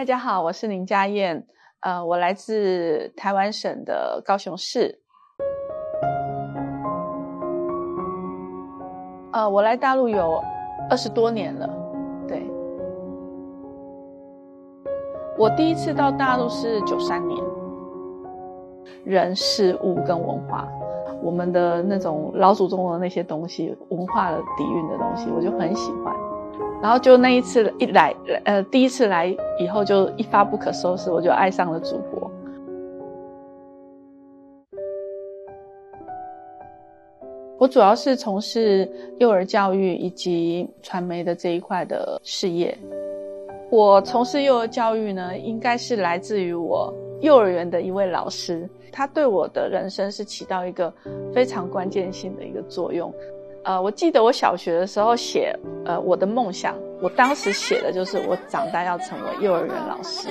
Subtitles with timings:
[0.00, 1.44] 大家好，我是林佳燕，
[1.80, 4.98] 呃，我来自台湾省的高雄市，
[9.30, 10.42] 呃，我来大陆有
[10.88, 11.68] 二十多年了，
[12.26, 12.50] 对，
[15.36, 17.38] 我第一次到大陆是九三年，
[19.04, 20.66] 人事物跟文化，
[21.22, 26.29] 我们的那种老祖宗的那些东西，文化的底蕴的东西，我就很喜欢。
[26.82, 29.26] 然后就那一次一来，呃，第一次来
[29.58, 32.30] 以后就一发不可收拾，我就爱上了祖国。
[37.58, 42.76] 我主要是从事幼儿教育以及传媒的这一块的事业。
[43.70, 50.90] 我从事幼儿教育呢，应该是来自于我幼儿园的一位老师，他对我的人生是起到一个
[51.34, 53.12] 非常关键性的一个作用。
[53.62, 60.28] 呃，我记得我小学的时候写，呃，我的梦想，我当时写的就是我长大要成为幼儿园老师。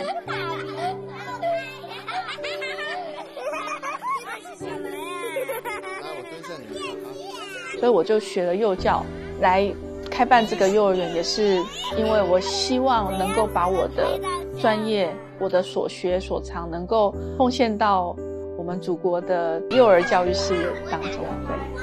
[7.79, 9.05] 所以我就学了幼教，
[9.39, 9.71] 来
[10.09, 11.55] 开办这个幼儿园，也是
[11.97, 14.19] 因为我希望能够把我的
[14.59, 18.13] 专业、我的所学所长，能够奉献到
[18.57, 21.23] 我们祖国的幼儿教育事业当中。
[21.47, 21.78] 对。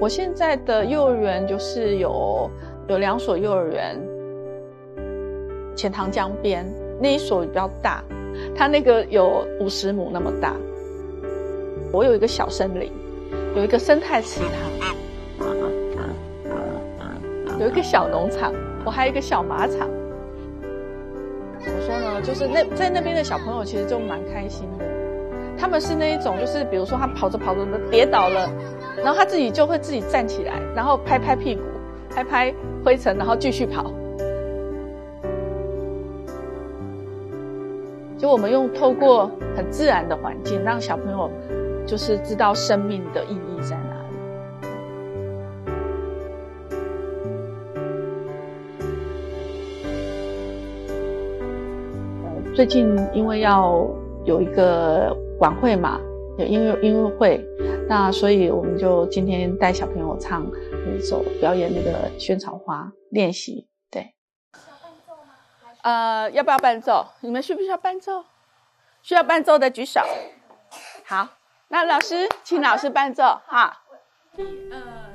[0.00, 2.48] 我现在的幼儿园就是有
[2.88, 4.00] 有两所幼儿园，
[5.74, 6.64] 钱塘江边
[7.00, 8.04] 那一所比较大，
[8.54, 10.54] 它那个有五十亩那么大。
[11.92, 12.92] 我有一个小森林，
[13.56, 14.52] 有一个生态池塘，
[17.58, 18.52] 有一个小农场，
[18.84, 19.88] 我还有一个小马场。
[21.58, 22.22] 怎么说呢？
[22.22, 24.84] 就是那在那边的小朋友其实就蛮开心的，
[25.58, 28.48] 他们是那一种，就是比如说他跑着跑着跌倒了。
[28.96, 31.62] 然后他自己就会自己站起来，然后拍拍屁股，
[32.10, 32.52] 拍拍
[32.84, 33.92] 灰尘，然后继续跑。
[38.18, 41.30] 就我们用透过很自然的环境，让小朋友
[41.86, 44.16] 就是知道生命的意义在哪里。
[52.24, 53.86] 呃，最近因为要
[54.24, 56.00] 有一个晚会嘛，
[56.36, 57.44] 有音乐音乐会。
[57.88, 60.46] 那所以我们就今天带小朋友唱
[60.96, 64.14] 一首表演那个萱草花练习，对。
[65.82, 67.06] 呃，要不要伴奏？
[67.20, 68.24] 你们需不需要伴奏？
[69.00, 70.00] 需要伴奏的举手。
[71.04, 71.28] 好，
[71.68, 73.84] 那老师，请老师伴奏哈。
[74.36, 75.07] 一二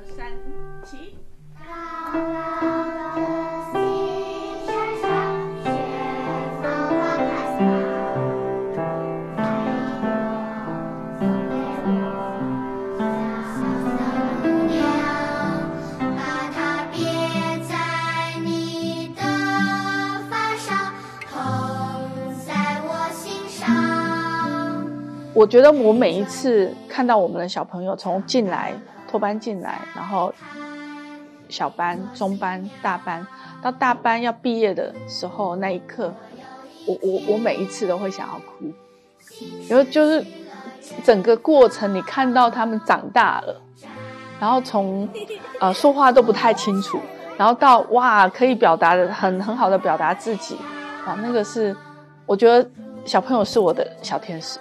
[25.44, 28.72] 我觉得我每一次看到我们的小朋友从进来
[29.06, 30.32] 托班进来，然后
[31.50, 33.26] 小班、中班、大班
[33.62, 36.10] 到大班要毕业的时候那一刻，
[36.86, 38.72] 我我我每一次都会想要哭，
[39.68, 40.24] 然后就是
[41.04, 43.60] 整个过程你看到他们长大了，
[44.40, 45.06] 然后从
[45.60, 46.98] 呃说话都不太清楚，
[47.36, 50.56] 然后到哇可以表达的很很好的表达自己，
[51.04, 51.76] 啊那个是
[52.24, 52.66] 我觉得
[53.04, 54.58] 小朋友是我的小天使。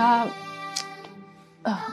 [0.00, 0.26] 他，
[1.62, 1.86] 啊，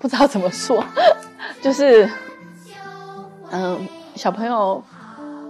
[0.00, 0.84] 不知道怎么说，
[1.62, 2.10] 就是，
[3.52, 4.82] 嗯，小朋友，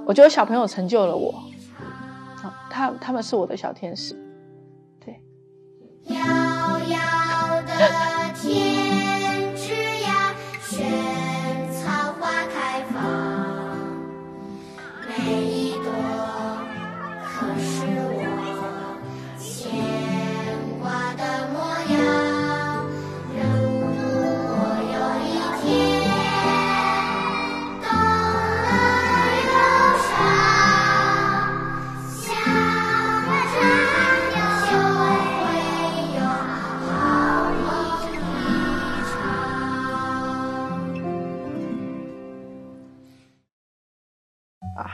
[0.05, 1.43] 我觉得小朋友成就了我，
[2.43, 4.15] 啊，他他们是我的小天使，
[5.03, 5.19] 对。
[6.05, 7.89] 遥遥的
[8.35, 8.80] 天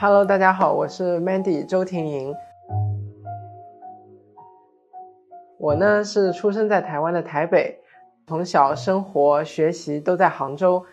[0.08, 2.32] Hello，大家好，我是 Mandy 周婷莹。
[5.58, 7.80] 我呢是出生在台湾的台北，
[8.28, 10.84] 从小生活学习都在杭州。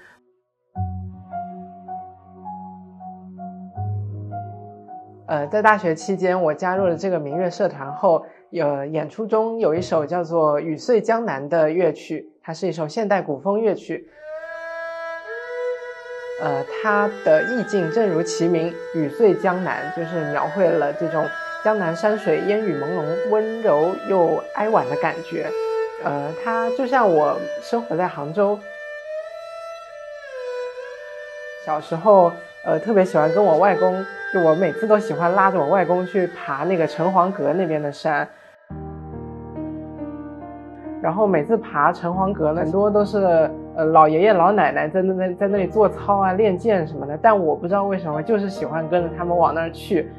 [5.28, 14.10] 呃，在大学期间，我加入了这个民乐社团后，有演出中有一首叫做《雨碎江南》的乐曲，它是一首现代古风乐曲。
[16.42, 21.30] 呃，它的意境正如其名，雨碎江南，就是描绘了这种
[21.64, 25.50] 江南山水烟雨朦胧、温柔又哀婉的感觉。
[26.04, 28.60] 呃，它就像我生活在杭州，
[31.66, 32.34] 小时候
[32.66, 38.28] 呃特别喜欢跟我外公，就我每次都喜欢拉着我外公去爬那个城隍阁那边的山。
[41.04, 47.20] 然后每次爬城隍阁，很多都是呃老爷爷老奶奶在那在在那里做操啊、练剑什么的。
[47.22, 50.10] 但我不知道为什么，就是喜欢跟着他们往那儿去。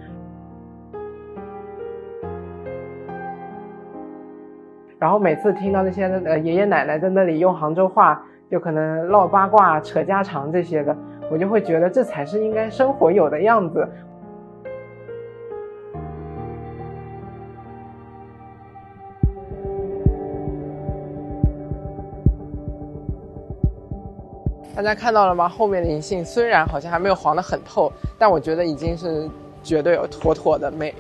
[4.99, 10.95] 然后每次听到那些呃爷爷奶奶在那里用杭州话，就可能唠八卦、扯家常这些的，
[11.31, 13.89] 我就会觉得这才是应该生活有的样子。
[24.75, 25.49] 大家看到了吗？
[25.49, 29.29] 后面的银杏虽然好像还没有黄得很透，但我觉得已经是
[29.63, 30.93] 绝对有妥妥的美。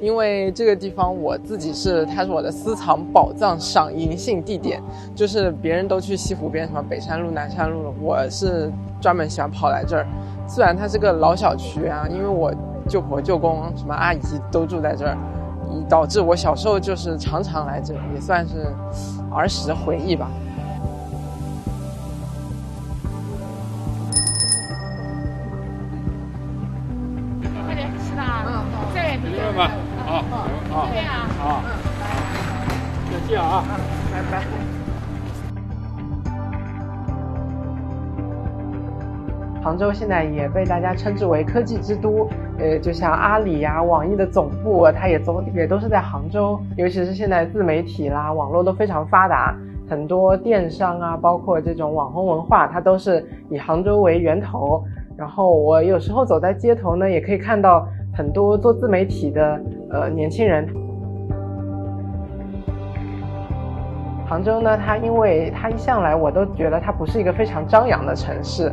[0.00, 4.82] 因为这个地方我自己是，它是我的私藏宝藏赏银杏地点。
[5.14, 8.70] 就是别人都去西湖边，什么北山路、南山路了，我是
[9.00, 10.06] 专门喜欢跑来这儿。
[10.46, 12.52] 虽然它是个老小区啊，因为我
[12.88, 14.18] 舅婆、舅公、什么阿姨
[14.50, 15.16] 都住在这儿，
[15.88, 18.66] 导致我小时候就是常常来这，也算是
[19.32, 20.28] 儿时回忆吧。
[33.36, 33.64] 啊，
[34.12, 34.42] 拜拜。
[39.62, 42.28] 杭州现在也被大家称之为科技之都，
[42.58, 46.58] 呃，就像阿里呀、网易的总部，它也总也都是在杭州。
[46.76, 49.56] 尤其是现在自媒体啦、网络都非常发达，
[49.88, 54.82] 很多电商啊，包括这种网红文化，它都是以杭州为源头。
[55.16, 60.66] 然后我有时候走在街头呢，也可以看到很多做自媒体的呃年轻人。
[64.26, 68.72] 杭州呢，它因为它一向来我都觉得它不是一个非常张扬的城市，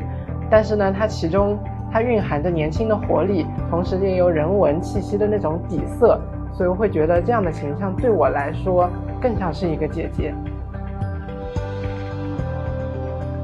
[0.50, 1.60] 但是呢，它其中
[1.92, 6.18] 它蕴含着年轻的活力，同时也有人文气息的那种底色，
[6.54, 8.90] 所以我会觉得这样的形象对我来说
[9.22, 10.34] 更像是一个姐姐。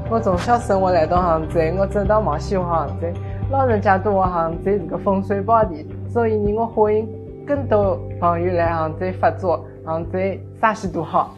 [0.08, 3.06] 我从小生活来到杭州，我真的蛮喜欢杭州，
[3.50, 7.06] 老人家都话杭州是个风水宝地，所以呢，我欢迎
[7.46, 10.18] 更多朋友来杭州发作，杭州
[10.60, 11.36] 啥西都好。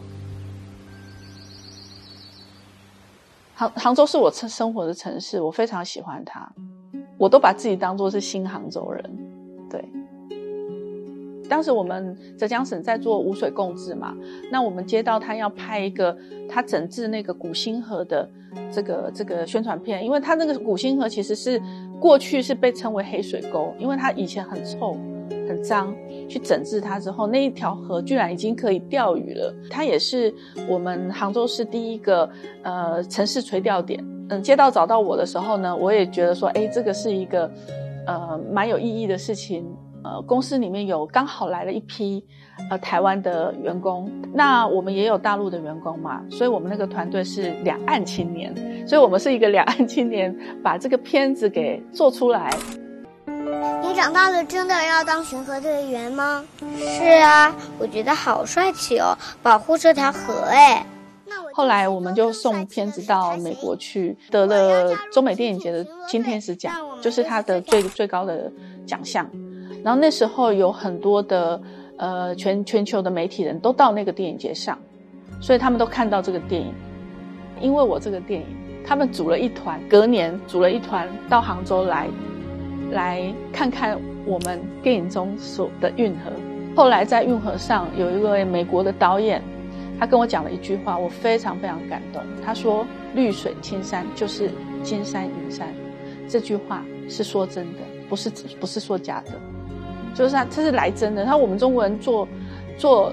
[3.53, 6.51] 杭杭州是我生生活的城市，我非常喜欢它，
[7.15, 9.17] 我都把自己当做是新杭州人。
[9.69, 9.87] 对，
[11.47, 14.15] 当时我们浙江省在做污水共治嘛，
[14.51, 16.17] 那我们接到他要拍一个
[16.49, 18.27] 他整治那个古星河的
[18.71, 21.61] 这个这个宣传片，因为他那个古星河其实是
[21.99, 24.97] 过去是被称为黑水沟，因为它以前很臭。
[25.49, 25.91] 很脏，
[26.29, 29.51] 去整治它之后，那一条河居然已经可以钓鱼了。
[29.67, 30.31] 它也是
[30.69, 32.29] 我们杭州市第一个
[32.61, 33.99] 呃城市垂钓点。
[34.29, 37.51] 嗯，街道找到我的时候呢，我也觉得说，哎，这个是一个
[38.05, 39.65] 呃蛮有意义的事情。
[40.01, 42.23] 呃，公司里面有刚好来了一批
[42.69, 48.55] 呃台湾的员工，那我们也有大陆的员工嘛，所以我们那个团队是两岸青年，
[48.87, 52.49] 所以我们是一个两岸青年把这个片子给做出来。
[53.81, 56.43] 你长大了真的要当巡河队员吗？
[56.77, 60.85] 是啊，我觉得好帅气哦，保护这条河哎。
[61.53, 68.51] 后来我们就送片子到美国去，得了中美电影节的金天使奖，就是他的最最高的
[68.85, 69.29] 奖项。
[69.83, 71.61] 然后那时候有很多的
[71.97, 74.79] 呃全全球的媒体人都到那个电影节上，
[75.41, 76.73] 所以他们都看到这个电影。
[77.59, 78.47] 因为我这个电影，
[78.85, 82.07] 他们组了一团，隔年组了一团到杭州来。
[82.91, 86.31] 来看看我们电影中所的运河。
[86.75, 89.41] 后来在运河上有一位美国的导演，
[89.99, 92.21] 他跟我讲了一句话，我非常非常感动。
[92.45, 94.49] 他说：“绿水青山就是
[94.81, 95.67] 金山银山。”
[96.29, 98.29] 这句话是说真的，不是
[98.59, 99.31] 不是说假的，
[100.13, 101.25] 就是他他是来真的。
[101.25, 102.27] 他我们中国人做
[102.77, 103.11] 做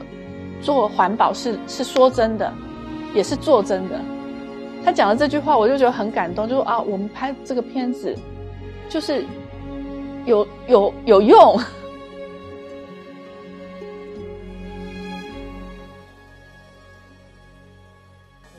[0.61, 2.53] 做环保是是说真的，
[3.15, 3.99] 也是做真的。
[4.85, 6.47] 他讲了这句话，我就觉得很感动。
[6.47, 8.15] 就说啊，我们拍这个片子
[8.89, 9.25] 就是。
[10.27, 11.59] 有有有用。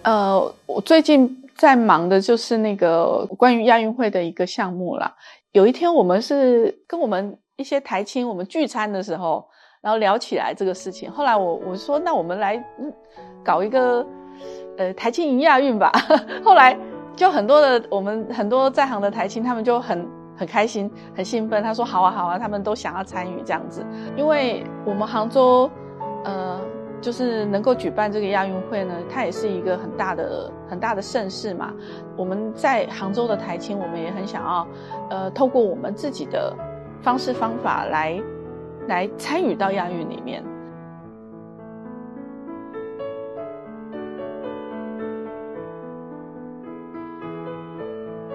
[0.03, 5.13] 呃，我最近在忙的就是那个关于亚运会的一个项目啦。
[5.51, 9.45] 有一天，我们是跟我们一些台青，我们聚餐的时候，
[9.81, 11.11] 然后聊起来这个事情。
[11.11, 12.63] 后来我我说，那我们来
[13.43, 14.05] 搞一个
[14.77, 15.91] 呃台青迎亚运吧。
[16.41, 16.77] 后来
[17.15, 20.07] 就很多的我们很多在行的台青，他们就很
[20.37, 21.61] 很开心、很兴奋。
[21.63, 25.69] 他说好啊好啊，他们都想要参与这样子，因为我们杭州
[26.23, 26.59] 呃。
[26.99, 31.71] 就是能够举办这个亚运会呢，它也是一个很大的、很大的盛事嘛。
[32.17, 34.67] 我们在杭州的台青，我们也很想要，
[35.11, 36.51] 呃，透过我们自己的
[36.99, 38.19] 方式方法来，
[38.87, 40.43] 来参与到亚运里面。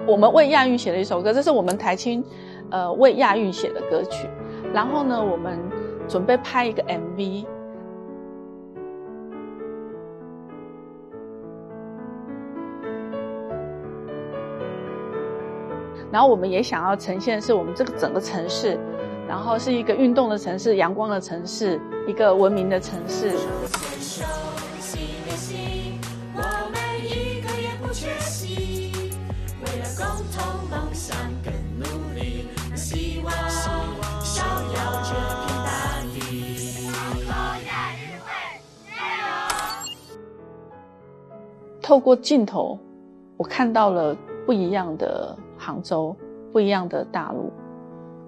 [0.05, 2.23] 我们为亚运写了一首歌，这是我们台青，
[2.69, 4.27] 呃，为亚运写的歌曲。
[4.73, 5.57] 然后呢，我们
[6.07, 7.45] 准备拍一个 MV。
[16.11, 18.77] 然后我们也想要呈现是我们这个整个城市，
[19.27, 23.31] 然后是一个运动的城市、阳光的城市、一个文明的城市。
[41.93, 42.75] 透过镜头，
[43.37, 45.37] 我看到了不一样的。
[45.55, 46.15] 杭州
[46.51, 47.53] 不一样的大陆，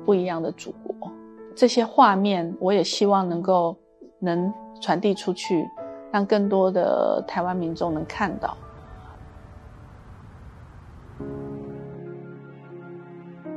[0.06, 1.12] 不一样的祖国，
[1.56, 3.76] 这些画面我也希望能够
[4.20, 5.68] 能传递出去，
[6.12, 8.56] 让更多的台湾民众能看到。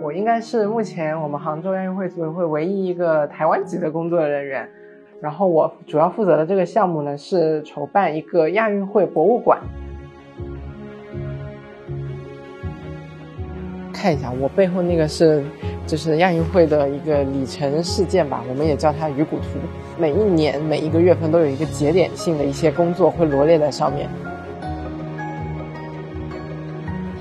[0.01, 4.67] 我应该是目前我们杭州亚运会组委会唯一一个台湾籍的工作人员，
[5.21, 9.61] 然后我主要负责的这个项目呢是筹办一个亚运会博物馆。
[14.01, 15.43] 看一下，我背后那个是，
[15.85, 19.59] 就是亚运会的一个里程事件吧，我们也叫它鱼骨图。
[19.99, 24.09] 每一年每一个月份都有一个节点性的一些工作会罗列在上面。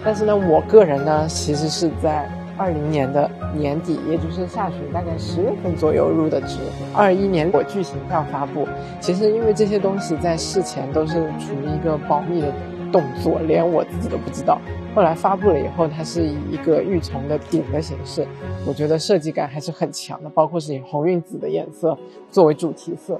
[0.05, 6.59] 但是呢，我个人呢，其实是在二零年的年底，也就是下旬大概十月份左右入的职。
[6.93, 8.67] 二一年我剧情上发布，
[8.99, 12.53] 其实因为这些东西在事前都是处于一个保密的
[12.91, 14.59] 动作，连我自己都不知道。
[14.95, 18.27] 后来发布了以后，它是以一个玉琮的顶的形式，
[18.67, 21.97] 我觉得设计感还是很强的，包括是以红晕紫的颜色
[22.31, 23.19] 作为主题色。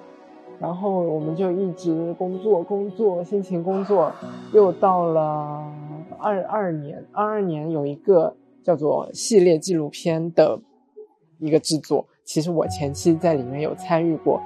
[0.60, 4.12] 然后我们就一直工作工作，辛勤工作，
[4.54, 5.64] 又到了
[6.18, 10.60] 二二年，二二年有一个叫做系列纪录片的
[11.38, 14.42] 一个制作，其实我前期在里面有参与过。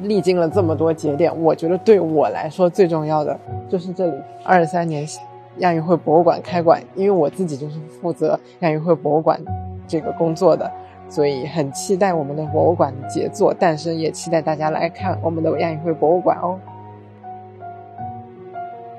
[0.00, 4.12] 历经了这么多节点，我觉得对我来说最重要的就是这里
[4.44, 5.06] 二三年。
[5.58, 9.38] 亚运会博物馆开馆，因为我自己就是负责亚运会博物馆
[9.86, 10.72] 这个工作的，
[11.10, 16.58] 所以很期待我们的博物馆杰作诞生，也期待大家来看我们的亚运会博物馆哦。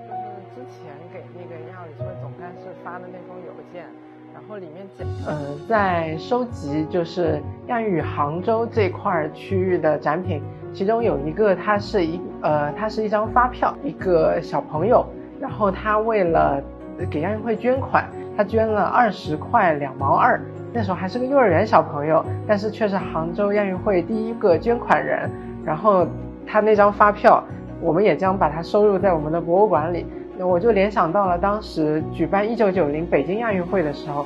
[0.08, 3.84] 就是之前给那个亚运会总干事发的那封邮件，
[4.32, 10.40] 然后里面讲，呃，在收集就是亚运杭州这块区域的展品，
[10.74, 15.06] 其中有一个，它是一呃，它是一张发票，一个小朋友。
[15.40, 16.64] 然后他为了
[17.12, 20.42] 给亚运会捐款，他捐了二十块两毛二。
[20.72, 25.30] 那时候还是个幼儿园小朋友，但是却是杭州亚运会第一个捐款人。
[25.66, 26.08] 然后
[26.48, 27.44] 他那张发票，
[27.82, 30.06] 我们也将把它收入在我们的博物馆里。
[30.38, 34.26] 那我就联想到了当时举办一九九零北京亚运会的时候。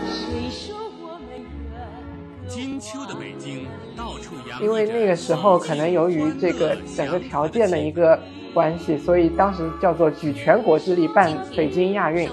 [0.00, 0.76] 谁说
[2.86, 3.66] 秋的北京，
[3.96, 8.16] 到处因为那个时候可能由于这个整个条件的一个。
[8.54, 12.26] 关系，所以当时叫做举全国之力办北京亚运。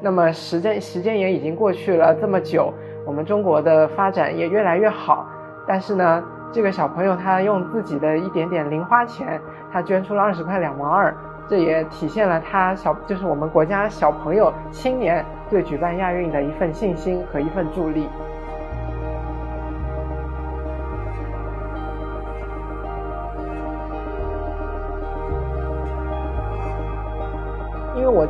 [0.00, 2.74] 那么时间时间也已经过去了这么久，
[3.06, 5.28] 我们中国的发展也越来越好。
[5.68, 9.40] 但是呢，这个小朋友他用自己的一点点零花钱，
[9.72, 11.16] 他捐出了二十块两毛二，
[11.48, 18.08] 这也体现了他小就是我们国家小朋友青年对举办亚运的一份信心和一份助力。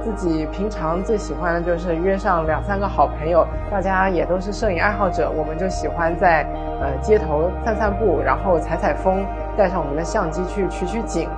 [0.02, 6.46] 自己平常最喜欢的就是约上两三个好朋友，大家也都是摄影爱好者，我们就喜欢在
[6.80, 9.24] 呃街头散散步，然后采采风，
[9.56, 11.28] 带上我们的相机去取取景。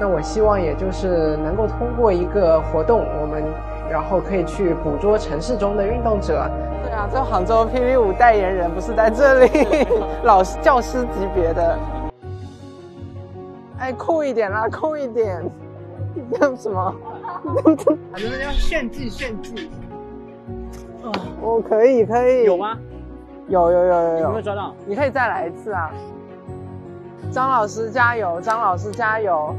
[0.00, 3.42] 那我希望也就是能够通过一个活动，我们
[3.90, 6.48] 然后可以去捕捉城市中的运动者。
[6.84, 9.50] 对啊，这杭州 PV 五代言人不是在这里，
[10.22, 11.78] 老师教师级别的。
[13.80, 15.42] 哎，酷一点啦，酷一点，
[16.40, 16.94] 要什么？
[18.12, 19.70] 反正要炫技炫技。
[21.02, 22.44] 哦，我可以可以。
[22.44, 22.78] 有吗？
[23.48, 24.18] 有有有有有。
[24.20, 24.74] 有没有抓到？
[24.86, 25.90] 你可以再来一次啊。
[27.30, 28.40] 张老师加油！
[28.40, 29.54] 张老师加油！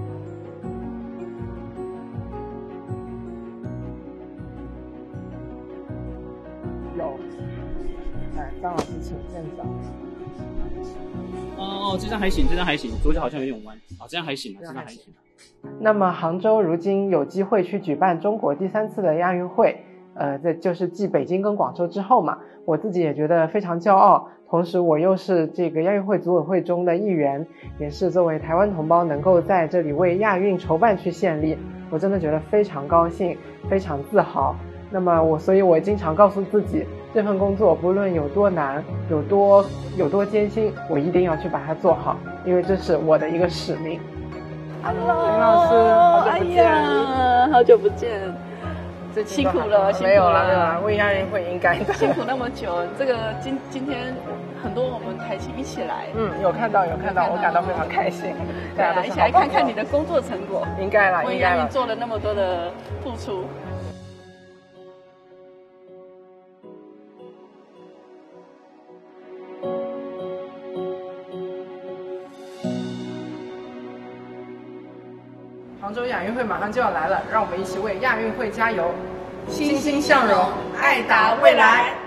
[6.98, 7.20] 有，
[8.36, 9.66] 来，张老师请鉴赏。
[11.58, 13.78] 哦哦，这张还行，这张还行，左脚好像有点弯。
[14.00, 15.14] 啊，这样还行啊，这张还行。
[15.82, 19.78] 那么杭州如今有机会去举办中国第三次的亚运会，
[20.14, 24.28] 呃，这就是继北京跟广州之后嘛，我自己也觉得非常骄傲。
[24.50, 27.46] 同时，我又是这个亚运会组委会中的一员，
[27.80, 31.56] 也是作为台湾同胞能够在这里为亚运筹办去献力，
[31.92, 33.38] 我真的觉得非常高兴，
[33.70, 34.56] 非常自豪。
[34.92, 36.84] 那么我，所以我经常告诉自己，
[37.14, 39.64] 这份工作不论有多难，有多
[39.96, 44.00] 有多艰辛，我一定要去把它做好，因为这是我的一个使命。
[44.82, 45.76] Hello，林老师，
[46.22, 48.34] 好久不见，哎呀，好久不见，
[49.14, 51.94] 这辛苦了，辛苦没有了，没有了了，为亚运会应该的。
[51.94, 54.16] 辛苦那么久，这个今今天
[54.64, 58.34] 很多我们台庆一起来，嗯，有看到，有看到，我感到非常开心。
[58.76, 61.58] 对啊，一起来看看你的工作成果，应该了，为应该了。
[61.58, 62.72] 亚运做了那么多的
[63.04, 63.44] 付出。
[75.90, 78.94] 杭州亚运会马上就要来了，让我们一起为亚运会加油，
[79.48, 80.48] 欣欣向荣，
[80.80, 81.99] 爱达未来。